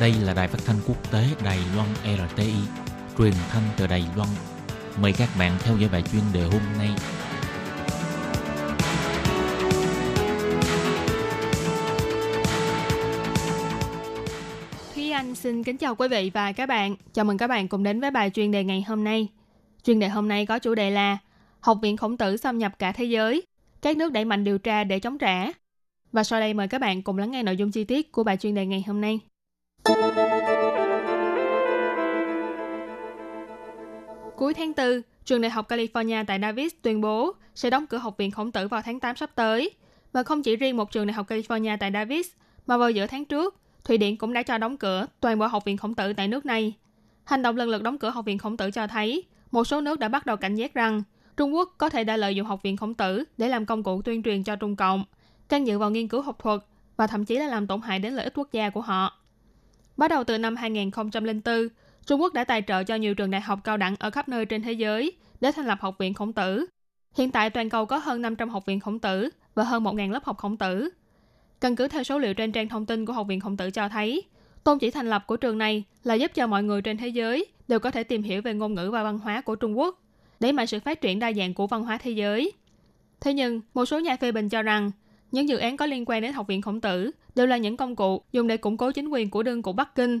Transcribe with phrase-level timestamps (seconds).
[0.00, 2.52] Đây là đài phát thanh quốc tế Đài Loan RTI,
[3.18, 4.28] truyền thanh từ Đài Loan.
[5.00, 6.88] Mời các bạn theo dõi bài chuyên đề hôm nay.
[14.94, 16.96] Thúy Anh xin kính chào quý vị và các bạn.
[17.12, 19.28] Chào mừng các bạn cùng đến với bài chuyên đề ngày hôm nay.
[19.84, 21.18] Chuyên đề hôm nay có chủ đề là
[21.60, 23.42] Học viện Khổng tử xâm nhập cả thế giới,
[23.82, 25.46] các nước đẩy mạnh điều tra để chống trả.
[26.12, 28.36] Và sau đây mời các bạn cùng lắng nghe nội dung chi tiết của bài
[28.36, 29.20] chuyên đề ngày hôm nay.
[34.36, 38.16] Cuối tháng 4, trường đại học California tại Davis tuyên bố sẽ đóng cửa học
[38.16, 39.70] viện khổng tử vào tháng 8 sắp tới.
[40.12, 42.28] Và không chỉ riêng một trường đại học California tại Davis,
[42.66, 45.64] mà vào giữa tháng trước, Thụy Điển cũng đã cho đóng cửa toàn bộ học
[45.64, 46.74] viện khổng tử tại nước này.
[47.24, 49.98] Hành động lần lượt đóng cửa học viện khổng tử cho thấy một số nước
[49.98, 51.02] đã bắt đầu cảnh giác rằng
[51.36, 54.02] Trung Quốc có thể đã lợi dụng học viện khổng tử để làm công cụ
[54.02, 55.04] tuyên truyền cho Trung Cộng,
[55.48, 56.60] can dự vào nghiên cứu học thuật
[56.96, 59.19] và thậm chí là làm tổn hại đến lợi ích quốc gia của họ.
[59.96, 61.68] Bắt đầu từ năm 2004,
[62.06, 64.46] Trung Quốc đã tài trợ cho nhiều trường đại học cao đẳng ở khắp nơi
[64.46, 66.66] trên thế giới để thành lập học viện khổng tử.
[67.16, 70.24] Hiện tại toàn cầu có hơn 500 học viện khổng tử và hơn 1.000 lớp
[70.24, 70.90] học khổng tử.
[71.60, 73.88] Căn cứ theo số liệu trên trang thông tin của Học viện Khổng tử cho
[73.88, 74.22] thấy,
[74.64, 77.46] tôn chỉ thành lập của trường này là giúp cho mọi người trên thế giới
[77.68, 80.02] đều có thể tìm hiểu về ngôn ngữ và văn hóa của Trung Quốc,
[80.40, 82.52] để mạnh sự phát triển đa dạng của văn hóa thế giới.
[83.20, 84.90] Thế nhưng, một số nhà phê bình cho rằng,
[85.32, 87.96] những dự án có liên quan đến Học viện Khổng tử đều là những công
[87.96, 90.20] cụ dùng để củng cố chính quyền của đương của Bắc Kinh.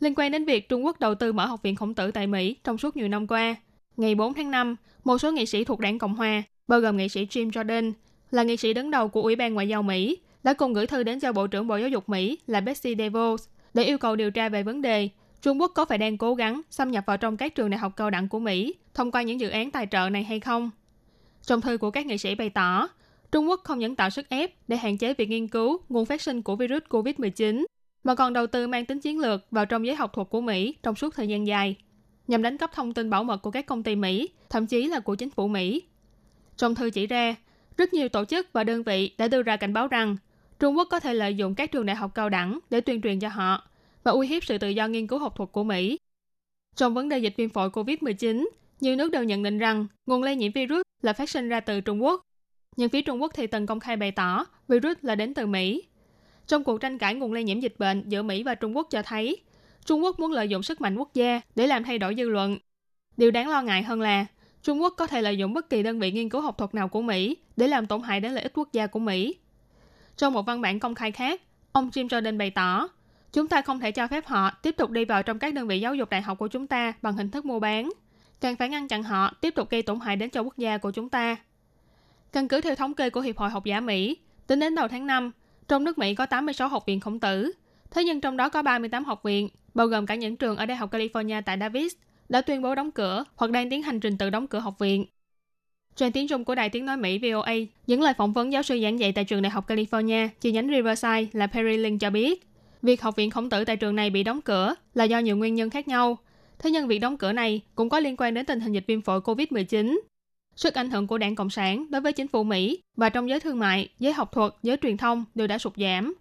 [0.00, 2.56] Liên quan đến việc Trung Quốc đầu tư mở Học viện Khổng tử tại Mỹ
[2.64, 3.56] trong suốt nhiều năm qua,
[3.96, 7.08] ngày 4 tháng 5, một số nghị sĩ thuộc đảng Cộng hòa, bao gồm nghị
[7.08, 7.92] sĩ Jim Jordan,
[8.30, 11.02] là nghị sĩ đứng đầu của Ủy ban Ngoại giao Mỹ, đã cùng gửi thư
[11.02, 14.30] đến cho Bộ trưởng Bộ Giáo dục Mỹ là Betsy DeVos để yêu cầu điều
[14.30, 15.08] tra về vấn đề
[15.42, 17.92] Trung Quốc có phải đang cố gắng xâm nhập vào trong các trường đại học
[17.96, 20.70] cao đẳng của Mỹ thông qua những dự án tài trợ này hay không.
[21.42, 22.88] Trong thư của các nghị sĩ bày tỏ,
[23.32, 26.20] Trung Quốc không những tạo sức ép để hạn chế việc nghiên cứu nguồn phát
[26.20, 27.64] sinh của virus COVID-19,
[28.04, 30.74] mà còn đầu tư mang tính chiến lược vào trong giới học thuật của Mỹ
[30.82, 31.76] trong suốt thời gian dài,
[32.28, 35.00] nhằm đánh cắp thông tin bảo mật của các công ty Mỹ, thậm chí là
[35.00, 35.82] của chính phủ Mỹ.
[36.56, 37.34] Trong thư chỉ ra,
[37.76, 40.16] rất nhiều tổ chức và đơn vị đã đưa ra cảnh báo rằng
[40.58, 43.18] Trung Quốc có thể lợi dụng các trường đại học cao đẳng để tuyên truyền
[43.18, 43.68] cho họ
[44.04, 45.98] và uy hiếp sự tự do nghiên cứu học thuật của Mỹ.
[46.76, 48.48] Trong vấn đề dịch viêm phổi COVID-19,
[48.80, 51.80] nhiều nước đều nhận định rằng nguồn lây nhiễm virus là phát sinh ra từ
[51.80, 52.22] Trung Quốc.
[52.76, 55.82] Nhưng phía Trung Quốc thì từng công khai bày tỏ virus là đến từ Mỹ.
[56.46, 59.02] Trong cuộc tranh cãi nguồn lây nhiễm dịch bệnh giữa Mỹ và Trung Quốc cho
[59.02, 59.36] thấy,
[59.84, 62.58] Trung Quốc muốn lợi dụng sức mạnh quốc gia để làm thay đổi dư luận.
[63.16, 64.26] Điều đáng lo ngại hơn là
[64.62, 66.88] Trung Quốc có thể lợi dụng bất kỳ đơn vị nghiên cứu học thuật nào
[66.88, 69.36] của Mỹ để làm tổn hại đến lợi ích quốc gia của Mỹ.
[70.16, 71.42] Trong một văn bản công khai khác,
[71.72, 72.88] ông Jim Jordan bày tỏ,
[73.32, 75.80] chúng ta không thể cho phép họ tiếp tục đi vào trong các đơn vị
[75.80, 77.90] giáo dục đại học của chúng ta bằng hình thức mua bán.
[78.40, 80.90] Càng phải ngăn chặn họ tiếp tục gây tổn hại đến cho quốc gia của
[80.90, 81.36] chúng ta.
[82.36, 84.16] Căn cứ theo thống kê của Hiệp hội Học giả Mỹ,
[84.46, 85.30] tính đến đầu tháng 5,
[85.68, 87.52] trong nước Mỹ có 86 học viện khổng tử.
[87.90, 90.76] Thế nhưng trong đó có 38 học viện, bao gồm cả những trường ở Đại
[90.76, 91.94] học California tại Davis,
[92.28, 95.06] đã tuyên bố đóng cửa hoặc đang tiến hành trình tự đóng cửa học viện.
[95.96, 97.54] Trên tiếng Trung của Đài Tiếng Nói Mỹ VOA
[97.86, 100.68] những lời phỏng vấn giáo sư giảng dạy tại trường Đại học California, chi nhánh
[100.68, 102.46] Riverside là Perry Lin cho biết,
[102.82, 105.54] việc học viện khổng tử tại trường này bị đóng cửa là do nhiều nguyên
[105.54, 106.18] nhân khác nhau.
[106.58, 109.00] Thế nhưng việc đóng cửa này cũng có liên quan đến tình hình dịch viêm
[109.00, 109.98] phổi COVID-19.
[110.56, 113.40] Sức ảnh hưởng của đảng Cộng sản đối với chính phủ Mỹ và trong giới
[113.40, 116.14] thương mại, giới học thuật, giới truyền thông đều đã sụt giảm.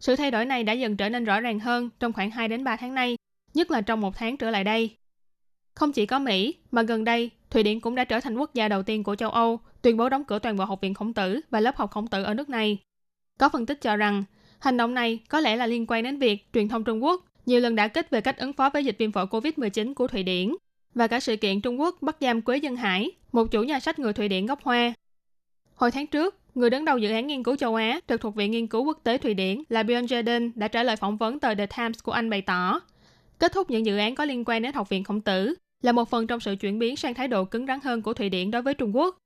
[0.00, 2.64] Sự thay đổi này đã dần trở nên rõ ràng hơn trong khoảng 2 đến
[2.64, 3.16] 3 tháng nay,
[3.54, 4.96] nhất là trong một tháng trở lại đây.
[5.74, 8.68] Không chỉ có Mỹ, mà gần đây, Thụy Điển cũng đã trở thành quốc gia
[8.68, 11.40] đầu tiên của châu Âu tuyên bố đóng cửa toàn bộ học viện khổng tử
[11.50, 12.78] và lớp học khổng tử ở nước này.
[13.38, 14.24] Có phân tích cho rằng,
[14.58, 17.60] hành động này có lẽ là liên quan đến việc truyền thông Trung Quốc nhiều
[17.60, 20.54] lần đã kích về cách ứng phó với dịch viêm phổi COVID-19 của Thụy Điển
[20.94, 23.98] và cả sự kiện Trung Quốc bắt giam Quế Dân Hải, một chủ nhà sách
[23.98, 24.92] người Thụy Điển gốc Hoa.
[25.74, 28.50] Hồi tháng trước, người đứng đầu dự án nghiên cứu châu Á trực thuộc Viện
[28.50, 31.54] Nghiên cứu Quốc tế Thụy Điển là Björn Jaden đã trả lời phỏng vấn tờ
[31.54, 32.80] The Times của Anh bày tỏ,
[33.38, 36.10] kết thúc những dự án có liên quan đến học viện khổng tử là một
[36.10, 38.62] phần trong sự chuyển biến sang thái độ cứng rắn hơn của Thụy Điển đối
[38.62, 39.16] với Trung Quốc.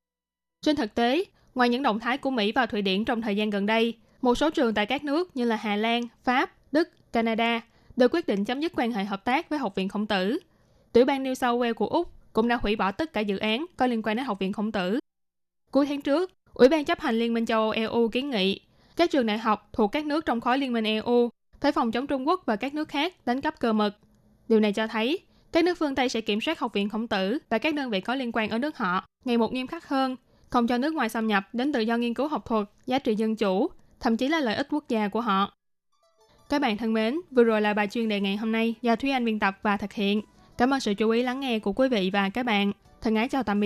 [0.62, 3.50] Trên thực tế, ngoài những động thái của Mỹ và Thụy Điển trong thời gian
[3.50, 7.60] gần đây, một số trường tại các nước như là Hà Lan, Pháp, Đức, Canada
[7.96, 10.38] đều quyết định chấm dứt quan hệ hợp tác với Học viện Khổng tử.
[10.96, 13.66] Tiểu bang New South Wales của Úc cũng đã hủy bỏ tất cả dự án
[13.76, 15.00] có liên quan đến Học viện Khổng tử.
[15.70, 18.60] Cuối tháng trước, Ủy ban chấp hành Liên minh châu Âu EU kiến nghị
[18.96, 22.06] các trường đại học thuộc các nước trong khối Liên minh EU phải phòng chống
[22.06, 23.96] Trung Quốc và các nước khác đánh cắp cơ mật.
[24.48, 25.18] Điều này cho thấy
[25.52, 28.00] các nước phương Tây sẽ kiểm soát học viện khổng tử và các đơn vị
[28.00, 30.16] có liên quan ở nước họ ngày một nghiêm khắc hơn,
[30.50, 33.14] không cho nước ngoài xâm nhập đến tự do nghiên cứu học thuật, giá trị
[33.14, 33.70] dân chủ,
[34.00, 35.52] thậm chí là lợi ích quốc gia của họ.
[36.48, 39.10] Các bạn thân mến, vừa rồi là bài chuyên đề ngày hôm nay do Thúy
[39.10, 40.22] Anh biên tập và thực hiện.
[40.58, 42.72] Cảm ơn sự chú ý lắng nghe của quý vị và các bạn.
[43.02, 43.64] Thân ái chào tạm biệt.